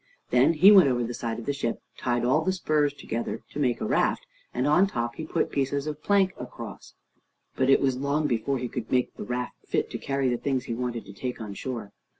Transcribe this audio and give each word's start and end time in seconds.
Then 0.31 0.53
he 0.53 0.71
went 0.71 0.89
over 0.89 1.03
the 1.03 1.13
side 1.13 1.37
of 1.37 1.45
the 1.45 1.53
ship, 1.53 1.75
and 1.75 1.99
tied 2.03 2.25
all 2.25 2.41
the 2.43 2.51
spars 2.53 2.91
together 2.91 3.37
so 3.37 3.43
as 3.45 3.53
to 3.53 3.59
make 3.59 3.79
a 3.81 3.85
raft, 3.85 4.25
and 4.51 4.65
on 4.65 4.87
top 4.87 5.13
he 5.13 5.27
put 5.27 5.51
pieces 5.51 5.85
of 5.85 6.01
plank 6.01 6.33
across. 6.39 6.95
But 7.55 7.69
it 7.69 7.79
was 7.79 7.97
long 7.97 8.25
before 8.25 8.57
he 8.57 8.67
could 8.67 8.91
make 8.91 9.13
the 9.13 9.23
raft 9.23 9.57
fit 9.67 9.91
to 9.91 9.99
carry 9.99 10.27
the 10.27 10.37
things 10.37 10.63
he 10.63 10.73
wanted 10.73 11.05
to 11.05 11.13
take 11.13 11.39
on 11.39 11.53
shore. 11.53 11.93